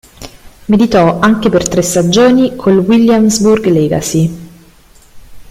Militò 0.65 1.19
anche 1.19 1.49
per 1.51 1.69
tre 1.69 1.83
stagioni 1.83 2.55
col 2.55 2.79
Williamsburg 2.79 3.65
Legacy. 3.67 4.35